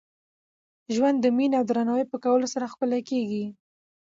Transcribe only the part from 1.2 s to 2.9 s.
د میني او درناوي په کولو سره